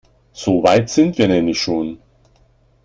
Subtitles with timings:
[0.33, 1.99] So weit sind wir nämlich schon.